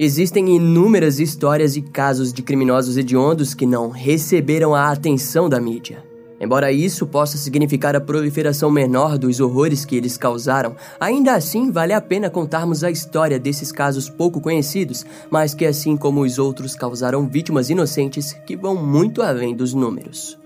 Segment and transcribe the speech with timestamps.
[0.00, 6.04] Existem inúmeras histórias e casos de criminosos hediondos que não receberam a atenção da mídia.
[6.40, 11.92] Embora isso possa significar a proliferação menor dos horrores que eles causaram, ainda assim vale
[11.92, 16.76] a pena contarmos a história desses casos pouco conhecidos, mas que, assim como os outros,
[16.76, 20.38] causaram vítimas inocentes que vão muito além dos números.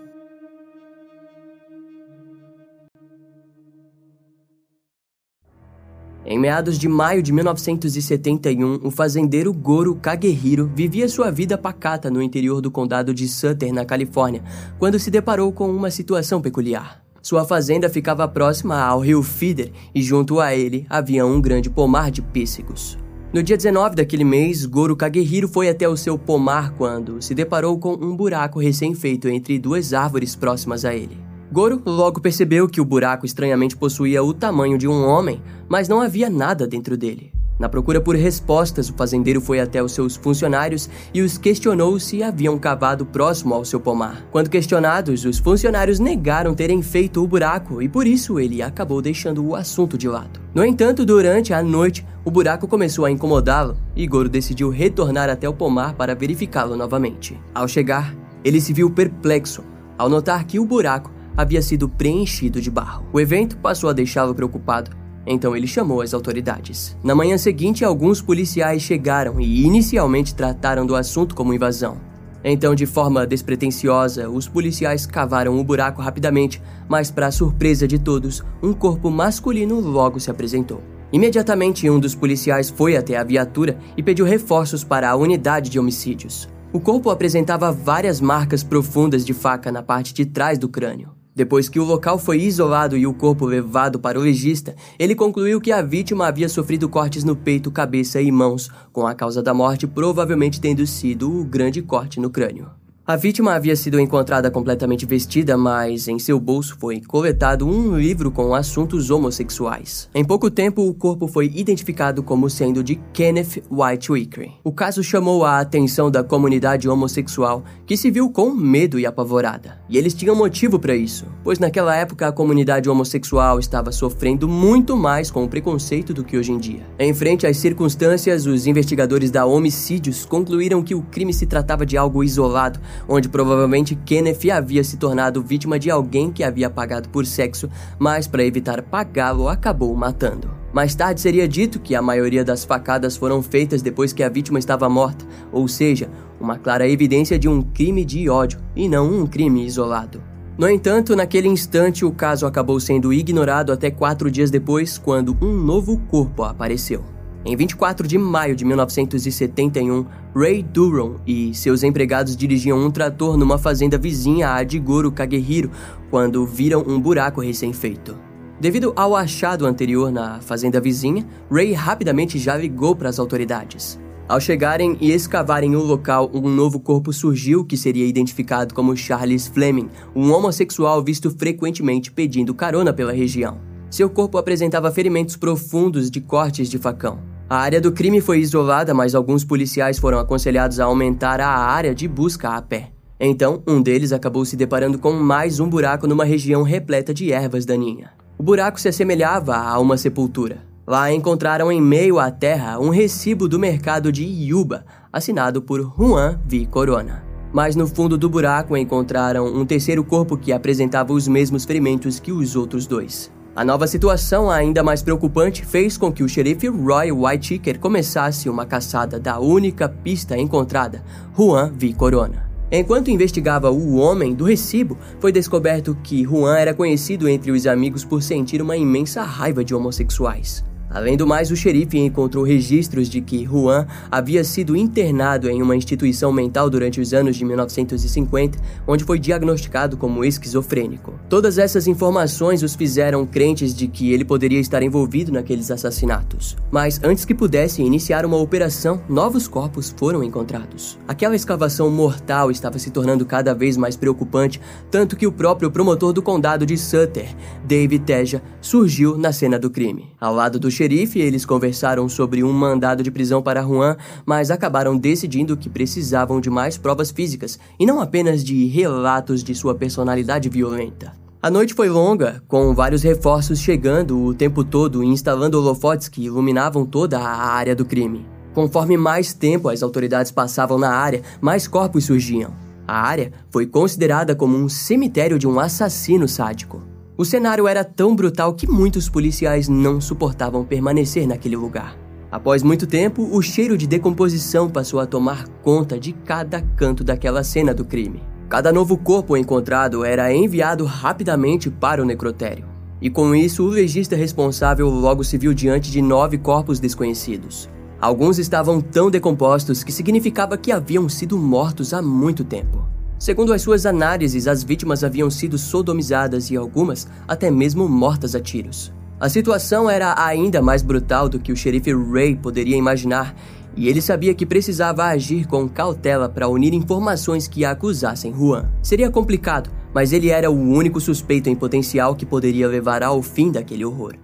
[6.32, 12.22] Em meados de maio de 1971, o fazendeiro Goro Kagehiro vivia sua vida pacata no
[12.22, 14.42] interior do condado de Sutter, na Califórnia,
[14.78, 17.02] quando se deparou com uma situação peculiar.
[17.20, 22.10] Sua fazenda ficava próxima ao rio Feeder e junto a ele havia um grande pomar
[22.10, 22.96] de pêssegos.
[23.30, 27.78] No dia 19 daquele mês, Goro Kagehiro foi até o seu pomar quando se deparou
[27.78, 31.31] com um buraco recém-feito entre duas árvores próximas a ele.
[31.52, 36.00] Goro logo percebeu que o buraco estranhamente possuía o tamanho de um homem, mas não
[36.00, 37.30] havia nada dentro dele.
[37.58, 42.22] Na procura por respostas, o fazendeiro foi até os seus funcionários e os questionou se
[42.22, 44.24] haviam cavado próximo ao seu pomar.
[44.32, 49.44] Quando questionados, os funcionários negaram terem feito o buraco e por isso ele acabou deixando
[49.46, 50.40] o assunto de lado.
[50.54, 55.46] No entanto, durante a noite, o buraco começou a incomodá-lo e Goro decidiu retornar até
[55.46, 57.38] o pomar para verificá-lo novamente.
[57.54, 59.62] Ao chegar, ele se viu perplexo
[59.98, 63.04] ao notar que o buraco havia sido preenchido de barro.
[63.12, 64.90] O evento passou a deixá-lo preocupado,
[65.26, 66.96] então ele chamou as autoridades.
[67.02, 71.96] Na manhã seguinte, alguns policiais chegaram e inicialmente trataram do assunto como invasão.
[72.44, 78.42] Então, de forma despretensiosa, os policiais cavaram o buraco rapidamente, mas, para surpresa de todos,
[78.60, 80.82] um corpo masculino logo se apresentou.
[81.12, 85.78] Imediatamente, um dos policiais foi até a viatura e pediu reforços para a unidade de
[85.78, 86.48] homicídios.
[86.72, 91.21] O corpo apresentava várias marcas profundas de faca na parte de trás do crânio.
[91.34, 95.60] Depois que o local foi isolado e o corpo levado para o legista, ele concluiu
[95.60, 99.54] que a vítima havia sofrido cortes no peito, cabeça e mãos, com a causa da
[99.54, 102.81] morte provavelmente tendo sido o grande corte no crânio.
[103.12, 108.30] A vítima havia sido encontrada completamente vestida, mas em seu bolso foi coletado um livro
[108.30, 110.08] com assuntos homossexuais.
[110.14, 114.52] Em pouco tempo, o corpo foi identificado como sendo de Kenneth White Wickery.
[114.64, 119.78] O caso chamou a atenção da comunidade homossexual, que se viu com medo e apavorada.
[119.90, 124.96] E eles tinham motivo para isso, pois naquela época a comunidade homossexual estava sofrendo muito
[124.96, 126.86] mais com o preconceito do que hoje em dia.
[126.98, 131.98] Em frente às circunstâncias, os investigadores da Homicídios concluíram que o crime se tratava de
[131.98, 137.26] algo isolado onde provavelmente Kenneth havia se tornado vítima de alguém que havia pagado por
[137.26, 137.68] sexo,
[137.98, 140.50] mas para evitar pagá-lo acabou matando.
[140.72, 144.58] Mais tarde seria dito que a maioria das facadas foram feitas depois que a vítima
[144.58, 146.08] estava morta, ou seja,
[146.40, 150.22] uma clara evidência de um crime de ódio e não um crime isolado.
[150.56, 155.52] No entanto, naquele instante, o caso acabou sendo ignorado até quatro dias depois, quando um
[155.52, 157.02] novo corpo apareceu.
[157.44, 163.58] Em 24 de maio de 1971, Ray Duron e seus empregados dirigiam um trator numa
[163.58, 165.68] fazenda vizinha a de Goro Kagehiro
[166.08, 168.16] quando viram um buraco recém-feito.
[168.60, 173.98] Devido ao achado anterior na fazenda vizinha, Ray rapidamente já ligou para as autoridades.
[174.28, 179.48] Ao chegarem e escavarem o local, um novo corpo surgiu que seria identificado como Charles
[179.48, 183.58] Fleming, um homossexual visto frequentemente pedindo carona pela região.
[183.90, 187.31] Seu corpo apresentava ferimentos profundos de cortes de facão.
[187.52, 191.94] A área do crime foi isolada, mas alguns policiais foram aconselhados a aumentar a área
[191.94, 192.92] de busca a pé.
[193.20, 197.66] Então, um deles acabou se deparando com mais um buraco numa região repleta de ervas
[197.66, 198.08] daninhas.
[198.38, 200.64] O buraco se assemelhava a uma sepultura.
[200.86, 206.40] Lá encontraram em meio à terra um recibo do mercado de Yuba, assinado por Juan
[206.46, 206.64] V.
[206.70, 207.22] Corona.
[207.52, 212.32] Mas no fundo do buraco encontraram um terceiro corpo que apresentava os mesmos ferimentos que
[212.32, 213.30] os outros dois.
[213.54, 218.64] A nova situação, ainda mais preocupante, fez com que o xerife Roy Whitaker começasse uma
[218.64, 221.02] caçada da única pista encontrada,
[221.36, 221.92] Juan V.
[221.92, 222.50] Corona.
[222.70, 228.06] Enquanto investigava o homem do recibo, foi descoberto que Juan era conhecido entre os amigos
[228.06, 230.64] por sentir uma imensa raiva de homossexuais.
[230.92, 235.74] Além do mais, o xerife encontrou registros de que Juan havia sido internado em uma
[235.74, 241.14] instituição mental durante os anos de 1950, onde foi diagnosticado como esquizofrênico.
[241.28, 246.56] Todas essas informações os fizeram crentes de que ele poderia estar envolvido naqueles assassinatos.
[246.70, 250.98] Mas antes que pudesse iniciar uma operação, novos corpos foram encontrados.
[251.08, 254.60] Aquela escavação mortal estava se tornando cada vez mais preocupante,
[254.90, 257.34] tanto que o próprio promotor do condado de Sutter,
[257.64, 260.12] David Teja, surgiu na cena do crime.
[260.20, 263.96] Ao lado do xerife, eles conversaram sobre um mandado de prisão para Juan,
[264.26, 269.54] mas acabaram decidindo que precisavam de mais provas físicas e não apenas de relatos de
[269.54, 271.12] sua personalidade violenta.
[271.40, 276.24] A noite foi longa, com vários reforços chegando o tempo todo e instalando holofotes que
[276.24, 278.26] iluminavam toda a área do crime.
[278.52, 282.52] Conforme mais tempo as autoridades passavam na área, mais corpos surgiam.
[282.86, 286.91] A área foi considerada como um cemitério de um assassino sádico.
[287.16, 291.96] O cenário era tão brutal que muitos policiais não suportavam permanecer naquele lugar.
[292.30, 297.44] Após muito tempo, o cheiro de decomposição passou a tomar conta de cada canto daquela
[297.44, 298.22] cena do crime.
[298.48, 302.64] Cada novo corpo encontrado era enviado rapidamente para o necrotério.
[303.02, 307.68] E com isso, o legista responsável logo se viu diante de nove corpos desconhecidos.
[308.00, 312.91] Alguns estavam tão decompostos que significava que haviam sido mortos há muito tempo.
[313.22, 318.40] Segundo as suas análises, as vítimas haviam sido sodomizadas e algumas até mesmo mortas a
[318.40, 318.92] tiros.
[319.20, 323.32] A situação era ainda mais brutal do que o xerife Ray poderia imaginar
[323.76, 328.68] e ele sabia que precisava agir com cautela para unir informações que acusassem Juan.
[328.82, 333.52] Seria complicado, mas ele era o único suspeito em potencial que poderia levar ao fim
[333.52, 334.14] daquele horror.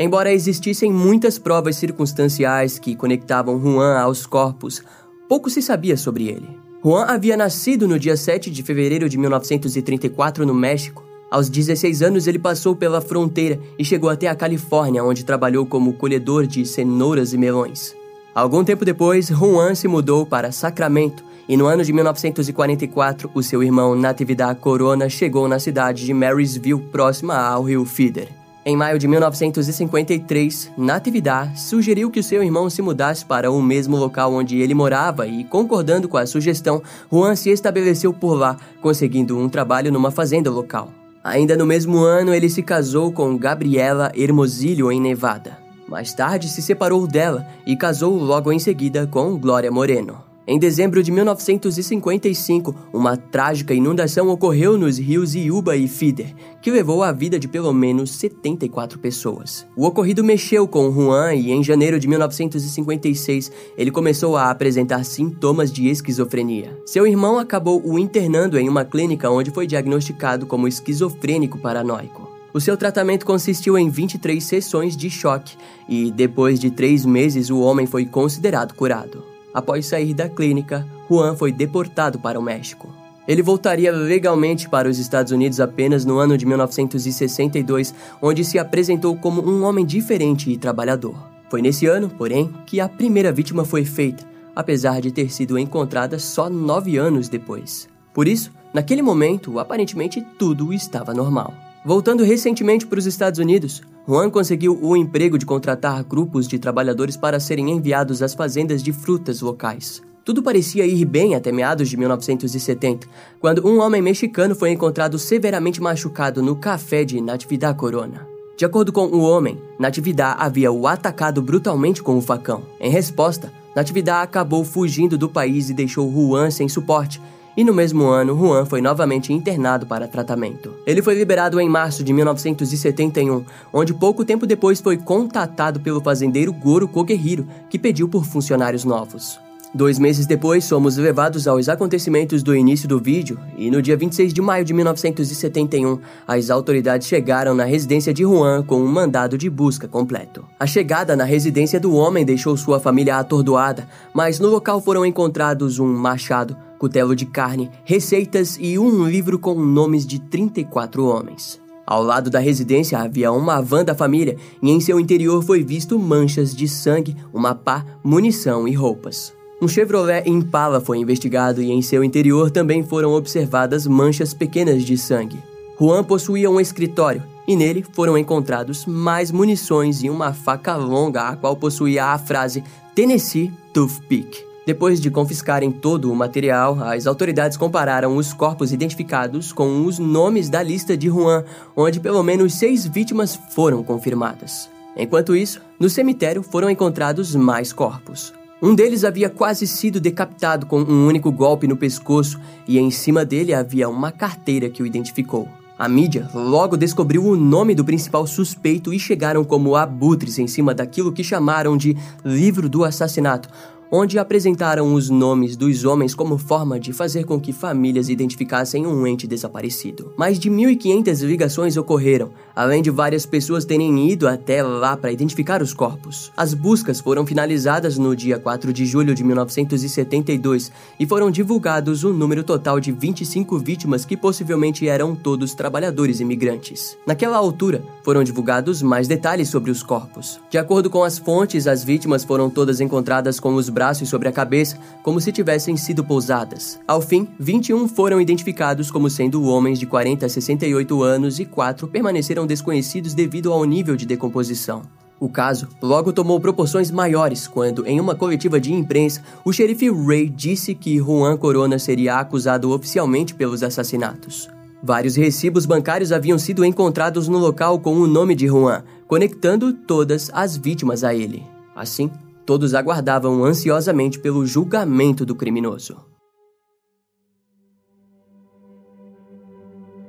[0.00, 4.82] Embora existissem muitas provas circunstanciais que conectavam Juan aos corpos,
[5.28, 6.48] pouco se sabia sobre ele.
[6.82, 12.26] Juan havia nascido no dia 7 de fevereiro de 1934 no México aos 16 anos,
[12.26, 17.32] ele passou pela fronteira e chegou até a Califórnia, onde trabalhou como colhedor de cenouras
[17.32, 17.94] e melões.
[18.34, 23.62] Algum tempo depois, Juan se mudou para Sacramento e no ano de 1944, o seu
[23.62, 28.39] irmão Natividad Corona chegou na cidade de Marysville, próxima ao rio Feeder.
[28.70, 34.32] Em maio de 1953, Natividad sugeriu que seu irmão se mudasse para o mesmo local
[34.32, 36.80] onde ele morava e, concordando com a sugestão,
[37.10, 40.92] Juan se estabeleceu por lá, conseguindo um trabalho numa fazenda local.
[41.24, 45.58] Ainda no mesmo ano, ele se casou com Gabriela Hermosillo em Nevada.
[45.88, 50.29] Mais tarde, se separou dela e casou logo em seguida com Glória Moreno.
[50.46, 57.02] Em dezembro de 1955, uma trágica inundação ocorreu nos rios Iuba e Feeder, que levou
[57.02, 59.66] a vida de pelo menos 74 pessoas.
[59.76, 65.70] O ocorrido mexeu com Juan e em janeiro de 1956 ele começou a apresentar sintomas
[65.70, 66.76] de esquizofrenia.
[66.86, 72.28] Seu irmão acabou o internando em uma clínica onde foi diagnosticado como esquizofrênico paranoico.
[72.52, 75.56] O seu tratamento consistiu em 23 sessões de choque
[75.88, 79.29] e, depois de três meses, o homem foi considerado curado.
[79.52, 82.92] Após sair da clínica, Juan foi deportado para o México.
[83.26, 89.16] Ele voltaria legalmente para os Estados Unidos apenas no ano de 1962, onde se apresentou
[89.16, 91.14] como um homem diferente e trabalhador.
[91.48, 94.24] Foi nesse ano, porém, que a primeira vítima foi feita,
[94.54, 97.88] apesar de ter sido encontrada só nove anos depois.
[98.12, 101.52] Por isso, naquele momento, aparentemente tudo estava normal.
[101.84, 107.16] Voltando recentemente para os Estados Unidos, Juan conseguiu o emprego de contratar grupos de trabalhadores
[107.16, 110.02] para serem enviados às fazendas de frutas locais.
[110.22, 113.06] Tudo parecia ir bem até meados de 1970,
[113.40, 118.28] quando um homem mexicano foi encontrado severamente machucado no café de Natividad Corona.
[118.58, 122.62] De acordo com o homem, Natividad havia o atacado brutalmente com o facão.
[122.78, 127.22] Em resposta, Natividad acabou fugindo do país e deixou Juan sem suporte,
[127.56, 130.74] e no mesmo ano, Juan foi novamente internado para tratamento.
[130.86, 136.52] Ele foi liberado em março de 1971, onde pouco tempo depois foi contatado pelo fazendeiro
[136.52, 139.40] Goro Koguehiro, que pediu por funcionários novos.
[139.72, 144.34] Dois meses depois, somos levados aos acontecimentos do início do vídeo, e no dia 26
[144.34, 149.48] de maio de 1971, as autoridades chegaram na residência de Juan com um mandado de
[149.48, 150.44] busca completo.
[150.58, 155.78] A chegada na residência do homem deixou sua família atordoada, mas no local foram encontrados
[155.78, 161.60] um machado, cutelo de carne, receitas e um livro com nomes de 34 homens.
[161.86, 165.96] Ao lado da residência havia uma van da família e em seu interior foi visto
[165.96, 169.38] manchas de sangue, uma pá, munição e roupas.
[169.62, 174.96] Um Chevrolet Impala foi investigado e em seu interior também foram observadas manchas pequenas de
[174.96, 175.38] sangue.
[175.78, 181.36] Juan possuía um escritório e nele foram encontrados mais munições e uma faca longa a
[181.36, 182.64] qual possuía a frase
[182.94, 184.46] Tennessee Toothpick.
[184.66, 190.48] Depois de confiscarem todo o material, as autoridades compararam os corpos identificados com os nomes
[190.48, 191.44] da lista de Juan,
[191.76, 194.70] onde pelo menos seis vítimas foram confirmadas.
[194.96, 198.39] Enquanto isso, no cemitério foram encontrados mais corpos.
[198.62, 202.38] Um deles havia quase sido decapitado com um único golpe no pescoço
[202.68, 205.48] e em cima dele havia uma carteira que o identificou.
[205.78, 210.74] A mídia logo descobriu o nome do principal suspeito e chegaram como abutres em cima
[210.74, 213.48] daquilo que chamaram de livro do assassinato,
[213.90, 219.04] onde apresentaram os nomes dos homens como forma de fazer com que famílias identificassem um
[219.04, 220.12] ente desaparecido.
[220.16, 225.60] Mais de 1.500 ligações ocorreram, além de várias pessoas terem ido até lá para identificar
[225.60, 226.30] os corpos.
[226.36, 232.12] As buscas foram finalizadas no dia 4 de julho de 1972 e foram divulgados um
[232.12, 236.96] número total de 25 vítimas que possivelmente eram todos trabalhadores imigrantes.
[237.04, 240.40] Naquela altura, foram divulgados mais detalhes sobre os corpos.
[240.48, 244.32] De acordo com as fontes, as vítimas foram todas encontradas com os braços sobre a
[244.32, 246.78] cabeça, como se tivessem sido pousadas.
[246.86, 251.88] Ao fim, 21 foram identificados como sendo homens de 40 a 68 anos e 4
[251.88, 254.82] permaneceram desconhecidos devido ao nível de decomposição.
[255.20, 260.30] O caso logo tomou proporções maiores quando, em uma coletiva de imprensa, o xerife Ray
[260.30, 264.48] disse que Juan Corona seria acusado oficialmente pelos assassinatos.
[264.82, 270.30] Vários recibos bancários haviam sido encontrados no local com o nome de Juan, conectando todas
[270.32, 271.42] as vítimas a ele.
[271.76, 272.10] Assim,
[272.50, 275.96] Todos aguardavam ansiosamente pelo julgamento do criminoso.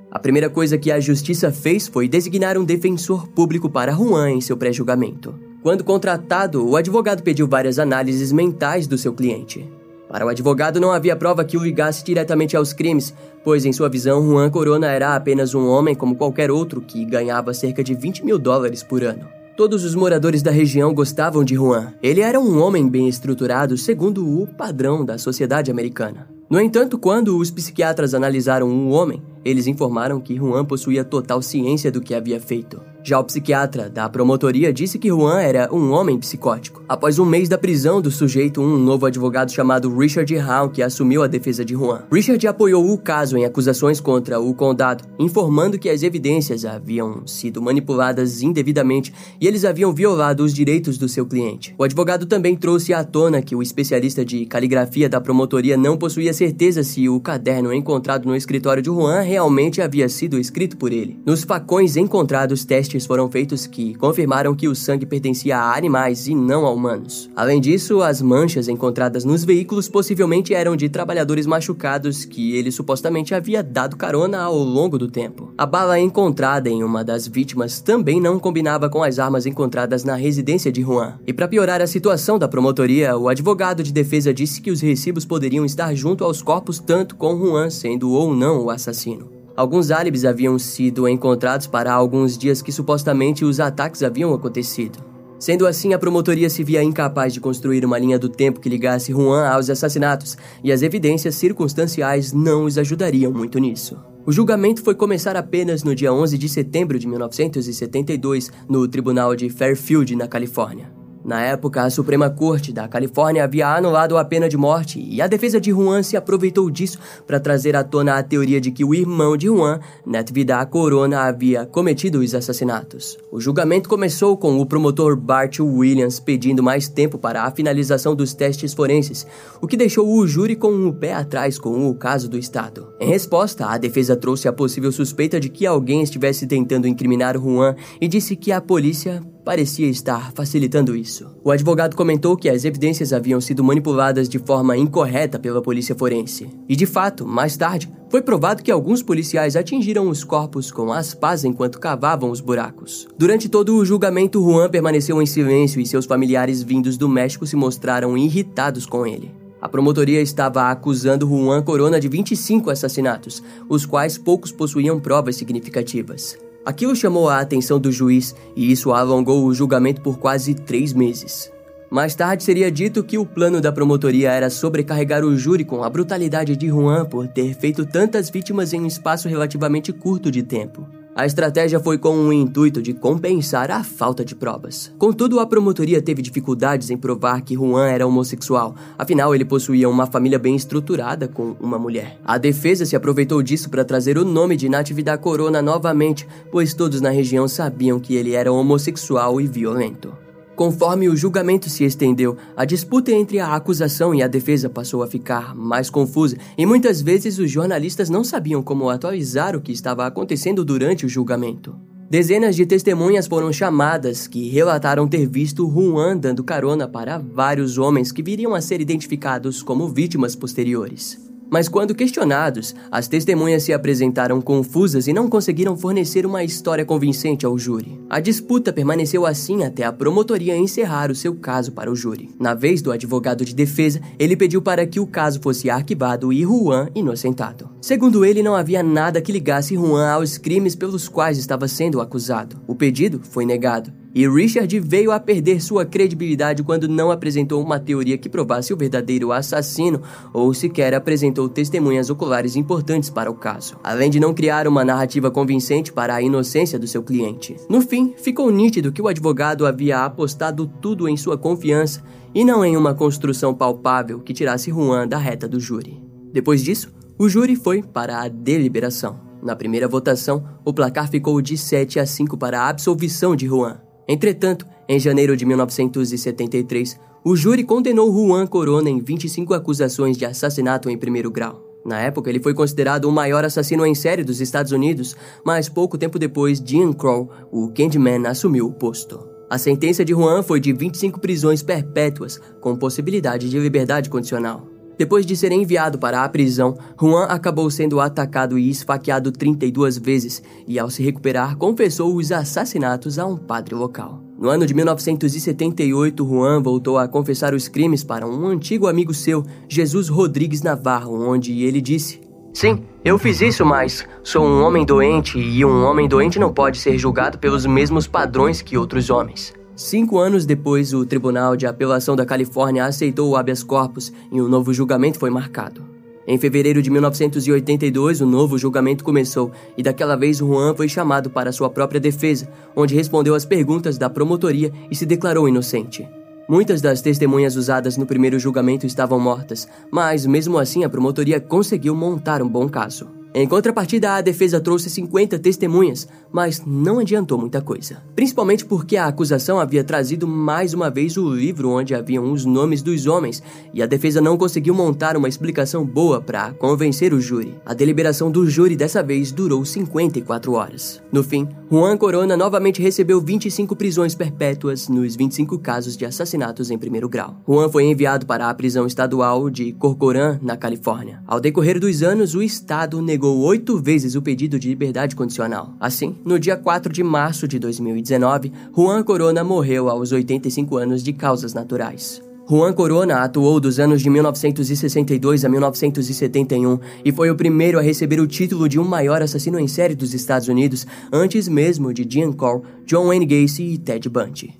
[0.10, 4.42] A primeira coisa que a justiça fez foi designar um defensor público para Juan em
[4.42, 5.36] seu pré-julgamento.
[5.62, 9.72] Quando contratado, o advogado pediu várias análises mentais do seu cliente.
[10.10, 13.88] Para o advogado, não havia prova que o ligasse diretamente aos crimes, pois, em sua
[13.88, 18.26] visão, Juan Corona era apenas um homem como qualquer outro que ganhava cerca de 20
[18.26, 19.41] mil dólares por ano.
[19.62, 21.94] Todos os moradores da região gostavam de Juan.
[22.02, 26.28] Ele era um homem bem estruturado segundo o padrão da sociedade americana.
[26.50, 31.92] No entanto, quando os psiquiatras analisaram o homem, eles informaram que Juan possuía total ciência
[31.92, 32.82] do que havia feito.
[33.04, 36.84] Já o psiquiatra da promotoria disse que Juan era um homem psicótico.
[36.88, 40.32] Após um mês da prisão do sujeito, um novo advogado chamado Richard
[40.72, 42.04] que assumiu a defesa de Juan.
[42.12, 47.62] Richard apoiou o caso em acusações contra o condado, informando que as evidências haviam sido
[47.62, 51.74] manipuladas indevidamente e eles haviam violado os direitos do seu cliente.
[51.78, 56.34] O advogado também trouxe à tona que o especialista de caligrafia da promotoria não possuía
[56.34, 61.20] certeza se o caderno encontrado no escritório de Juan realmente havia sido escrito por ele.
[61.26, 66.36] Nos facões encontrados, testes foram feitos que confirmaram que o sangue pertencia a animais e
[66.36, 67.30] não a humanos.
[67.36, 73.34] Além disso, as manchas encontradas nos veículos possivelmente eram de trabalhadores machucados que ele supostamente
[73.34, 75.54] havia dado carona ao longo do tempo.
[75.58, 80.16] A bala encontrada em uma das vítimas também não combinava com as armas encontradas na
[80.16, 81.20] residência de Juan.
[81.26, 85.26] E para piorar a situação da promotoria, o advogado de defesa disse que os recibos
[85.26, 89.41] poderiam estar junto aos corpos tanto com Juan sendo ou não o assassino.
[89.56, 95.00] Alguns álibis haviam sido encontrados para alguns dias que supostamente os ataques haviam acontecido.
[95.38, 99.12] Sendo assim, a promotoria se via incapaz de construir uma linha do tempo que ligasse
[99.12, 103.98] Juan aos assassinatos, e as evidências circunstanciais não os ajudariam muito nisso.
[104.24, 109.50] O julgamento foi começar apenas no dia 11 de setembro de 1972, no Tribunal de
[109.50, 111.01] Fairfield, na Califórnia.
[111.24, 115.28] Na época, a Suprema Corte da Califórnia havia anulado a pena de morte e a
[115.28, 116.98] defesa de Juan se aproveitou disso
[117.28, 121.66] para trazer à tona a teoria de que o irmão de Juan, Natividad Corona, havia
[121.66, 123.20] cometido os assassinatos.
[123.32, 128.34] O julgamento começou com o promotor Bart Williams pedindo mais tempo para a finalização dos
[128.34, 129.28] testes forenses,
[129.62, 132.88] o que deixou o júri com o um pé atrás com o caso do Estado.
[133.00, 137.76] Em resposta, a defesa trouxe a possível suspeita de que alguém estivesse tentando incriminar Juan
[138.00, 141.28] e disse que a polícia parecia estar facilitando isso.
[141.44, 146.50] O advogado comentou que as evidências haviam sido manipuladas de forma incorreta pela polícia forense.
[146.68, 151.14] E de fato, mais tarde, foi provado que alguns policiais atingiram os corpos com as
[151.14, 153.08] pás enquanto cavavam os buracos.
[153.18, 157.56] Durante todo o julgamento, Juan permaneceu em silêncio e seus familiares vindos do México se
[157.56, 159.32] mostraram irritados com ele.
[159.62, 166.36] A promotoria estava acusando Juan Corona de 25 assassinatos, os quais poucos possuíam provas significativas.
[166.64, 171.52] Aquilo chamou a atenção do juiz e isso alongou o julgamento por quase três meses.
[171.90, 175.90] Mais tarde seria dito que o plano da promotoria era sobrecarregar o júri com a
[175.90, 180.88] brutalidade de Juan por ter feito tantas vítimas em um espaço relativamente curto de tempo.
[181.14, 184.94] A estratégia foi com o intuito de compensar a falta de provas.
[184.98, 190.06] Contudo, a promotoria teve dificuldades em provar que Juan era homossexual, afinal, ele possuía uma
[190.06, 192.18] família bem estruturada com uma mulher.
[192.24, 197.02] A defesa se aproveitou disso para trazer o nome de Natividad Corona novamente, pois todos
[197.02, 200.31] na região sabiam que ele era homossexual e violento.
[200.62, 205.08] Conforme o julgamento se estendeu, a disputa entre a acusação e a defesa passou a
[205.08, 210.06] ficar mais confusa e muitas vezes os jornalistas não sabiam como atualizar o que estava
[210.06, 211.76] acontecendo durante o julgamento.
[212.08, 218.12] Dezenas de testemunhas foram chamadas que relataram ter visto Juan dando carona para vários homens
[218.12, 221.31] que viriam a ser identificados como vítimas posteriores.
[221.52, 227.46] Mas quando questionados, as testemunhas se apresentaram confusas e não conseguiram fornecer uma história convincente
[227.46, 228.00] ao júri.
[228.10, 232.30] A disputa permaneceu assim até a promotoria encerrar o seu caso para o júri.
[232.40, 236.42] Na vez do advogado de defesa, ele pediu para que o caso fosse arquivado e
[236.44, 237.70] Juan inocentado.
[237.82, 242.62] Segundo ele, não havia nada que ligasse Juan aos crimes pelos quais estava sendo acusado.
[242.66, 247.80] O pedido foi negado e Richard veio a perder sua credibilidade quando não apresentou uma
[247.80, 250.02] teoria que provasse o verdadeiro assassino
[250.34, 255.32] ou sequer apresentou testemunhas oculares importantes para o caso, além de não criar uma narrativa
[255.32, 257.56] convincente para a inocência do seu cliente.
[257.70, 262.04] No fim, ficou nítido que o advogado havia apostado tudo em sua confiança
[262.34, 266.02] e não em uma construção palpável que tirasse Juan da reta do júri.
[266.32, 269.20] Depois disso, o júri foi para a deliberação.
[269.42, 273.80] Na primeira votação, o placar ficou de 7 a 5 para a absolvição de Juan.
[274.12, 280.90] Entretanto, em janeiro de 1973, o júri condenou Juan Corona em 25 acusações de assassinato
[280.90, 281.66] em primeiro grau.
[281.86, 285.16] Na época, ele foi considerado o maior assassino em série dos Estados Unidos,
[285.46, 289.18] mas pouco tempo depois, Jean Crow, o Candyman, assumiu o posto.
[289.50, 294.68] A sentença de Juan foi de 25 prisões perpétuas, com possibilidade de liberdade condicional.
[295.02, 300.44] Depois de ser enviado para a prisão, Juan acabou sendo atacado e esfaqueado 32 vezes
[300.68, 304.22] e, ao se recuperar, confessou os assassinatos a um padre local.
[304.38, 309.44] No ano de 1978, Juan voltou a confessar os crimes para um antigo amigo seu,
[309.68, 312.22] Jesus Rodrigues Navarro, onde ele disse:
[312.54, 316.78] Sim, eu fiz isso, mas sou um homem doente e um homem doente não pode
[316.78, 319.52] ser julgado pelos mesmos padrões que outros homens.
[319.84, 324.48] Cinco anos depois, o Tribunal de Apelação da Califórnia aceitou o habeas corpus e um
[324.48, 325.82] novo julgamento foi marcado.
[326.28, 331.52] Em fevereiro de 1982, o novo julgamento começou e daquela vez Juan foi chamado para
[331.52, 336.08] sua própria defesa, onde respondeu às perguntas da promotoria e se declarou inocente.
[336.48, 341.96] Muitas das testemunhas usadas no primeiro julgamento estavam mortas, mas mesmo assim a promotoria conseguiu
[341.96, 343.21] montar um bom caso.
[343.34, 348.04] Em contrapartida, a defesa trouxe 50 testemunhas, mas não adiantou muita coisa.
[348.14, 352.82] Principalmente porque a acusação havia trazido mais uma vez o livro onde haviam os nomes
[352.82, 353.42] dos homens,
[353.74, 357.56] e a defesa não conseguiu montar uma explicação boa para convencer o júri.
[357.66, 361.02] A deliberação do júri dessa vez durou 54 horas.
[361.10, 366.78] No fim, Juan Corona novamente recebeu 25 prisões perpétuas nos 25 casos de assassinatos em
[366.78, 367.38] primeiro grau.
[367.48, 371.24] Juan foi enviado para a prisão estadual de Corcoran, na Califórnia.
[371.26, 375.76] Ao decorrer dos anos, o Estado negou negou oito vezes o pedido de liberdade condicional.
[375.80, 381.14] Assim, no dia 4 de março de 2019, Juan Corona morreu aos 85 anos de
[381.14, 382.20] causas naturais.
[382.50, 388.20] Juan Corona atuou dos anos de 1962 a 1971 e foi o primeiro a receber
[388.20, 392.32] o título de um maior assassino em série dos Estados Unidos, antes mesmo de Jean
[392.32, 394.58] Cole, John Wayne Gacy e Ted Bundy.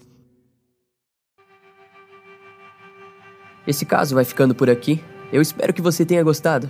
[3.66, 5.02] Esse caso vai ficando por aqui.
[5.34, 6.70] Eu espero que você tenha gostado.